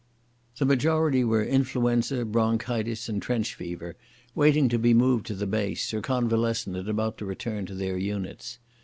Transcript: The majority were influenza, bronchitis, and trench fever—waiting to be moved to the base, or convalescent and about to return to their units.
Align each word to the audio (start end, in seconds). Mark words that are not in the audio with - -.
The 0.57 0.65
majority 0.65 1.23
were 1.23 1.43
influenza, 1.43 2.25
bronchitis, 2.25 3.07
and 3.07 3.21
trench 3.21 3.53
fever—waiting 3.53 4.67
to 4.69 4.79
be 4.79 4.95
moved 4.95 5.27
to 5.27 5.35
the 5.35 5.45
base, 5.45 5.93
or 5.93 6.01
convalescent 6.01 6.75
and 6.75 6.89
about 6.89 7.19
to 7.19 7.25
return 7.27 7.67
to 7.67 7.75
their 7.75 7.99
units. 7.99 8.57